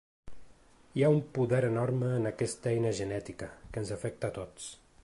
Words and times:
Hi 0.99 1.03
ha 1.07 1.11
un 1.17 1.21
poder 1.35 1.59
enorme 1.67 2.09
en 2.21 2.27
aquesta 2.31 2.73
eina 2.73 2.95
genètica, 3.03 3.53
que 3.71 3.85
ens 3.85 3.95
afecta 3.99 4.33
a 4.35 4.39
tots. 4.43 4.73